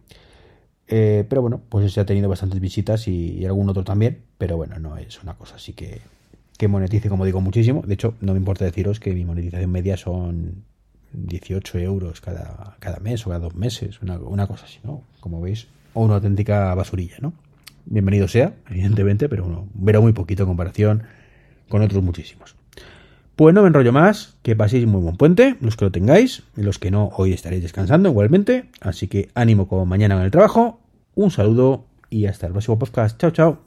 Eh, 0.89 1.25
pero 1.29 1.43
bueno, 1.43 1.63
pues 1.69 1.87
ese 1.87 2.01
ha 2.01 2.07
tenido 2.07 2.29
bastantes 2.29 2.61
visitas 2.61 3.09
y, 3.09 3.45
algún 3.47 3.69
otro 3.69 3.85
también. 3.85 4.23
Pero 4.39 4.57
bueno, 4.57 4.79
no 4.79 4.97
es 4.97 5.23
una 5.23 5.35
cosa 5.35 5.57
así 5.57 5.73
que, 5.73 6.01
que 6.59 6.69
monetice, 6.69 7.09
como 7.09 7.25
digo, 7.25 7.41
muchísimo. 7.41 7.83
De 7.87 7.95
hecho, 7.95 8.15
no 8.21 8.33
me 8.33 8.39
importa 8.39 8.65
deciros 8.65 9.01
que 9.01 9.13
mi 9.15 9.25
monetización 9.25 9.71
media 9.71 9.97
son 9.97 10.65
18 11.13 11.79
euros 11.79 12.21
cada, 12.21 12.77
cada 12.79 12.99
mes 13.01 13.27
o 13.27 13.31
cada 13.31 13.41
dos 13.41 13.55
meses, 13.55 14.01
una, 14.03 14.47
cosa 14.47 14.65
así, 14.65 14.79
¿no? 14.83 15.03
Como 15.21 15.41
veis, 15.41 15.69
o 15.95 16.05
una 16.05 16.15
auténtica 16.15 16.75
basurilla, 16.75 17.17
¿no? 17.21 17.33
Bienvenido 17.85 18.29
sea, 18.29 18.55
evidentemente, 18.71 19.29
pero 19.29 19.45
bueno, 19.45 19.69
verá 19.75 20.01
muy 20.01 20.13
poquito 20.13 20.45
en 20.45 20.49
comparación 20.49 21.03
con 21.69 21.83
otros 21.83 22.03
muchísimos. 22.03 22.55
Pues 23.37 23.55
no 23.55 23.63
me 23.63 23.69
enrollo 23.69 23.93
más, 23.93 24.35
que 24.43 24.55
paséis 24.55 24.87
muy 24.87 25.01
buen 25.01 25.17
puente, 25.17 25.57
los 25.61 25.77
que 25.77 25.87
lo 25.87 25.91
tengáis, 25.91 26.43
y 26.57 26.63
los 26.63 26.79
que 26.79 26.91
no, 26.91 27.11
hoy 27.17 27.33
estaréis 27.33 27.63
descansando 27.63 28.11
igualmente, 28.11 28.67
así 28.81 29.09
que 29.09 29.31
ánimo 29.35 29.69
como 29.69 29.87
mañana 29.87 30.17
en 30.17 30.23
el 30.23 30.31
trabajo, 30.31 30.81
un 31.15 31.31
saludo 31.31 31.87
y 32.11 32.27
hasta 32.27 32.47
el 32.47 32.53
próximo 32.53 32.79
podcast. 32.79 33.19
Chao, 33.19 33.31
chao. 33.31 33.59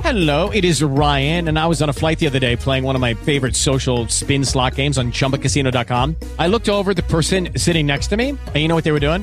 Hello, 0.00 0.50
it 0.50 0.64
is 0.64 0.82
Ryan, 0.82 1.48
and 1.48 1.58
I 1.58 1.66
was 1.66 1.82
on 1.82 1.88
a 1.88 1.92
flight 1.92 2.18
the 2.18 2.26
other 2.26 2.38
day 2.38 2.54
playing 2.54 2.84
one 2.84 2.94
of 2.94 3.00
my 3.00 3.14
favorite 3.14 3.56
social 3.56 4.06
spin 4.08 4.44
slot 4.44 4.74
games 4.74 4.98
on 4.98 5.10
chumbacasino.com. 5.10 6.14
I 6.38 6.46
looked 6.46 6.68
over 6.68 6.94
the 6.94 7.02
person 7.02 7.48
sitting 7.56 7.86
next 7.86 8.08
to 8.08 8.16
me, 8.16 8.30
and 8.30 8.56
you 8.56 8.68
know 8.68 8.76
what 8.76 8.84
they 8.84 8.92
were 8.92 9.00
doing? 9.00 9.22